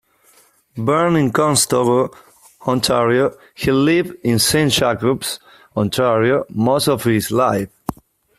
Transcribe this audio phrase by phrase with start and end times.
[0.77, 2.11] Born in Conestogo,
[2.65, 5.39] Ontario, he lived in Saint Jacobs,
[5.77, 7.69] Ontario most of his life.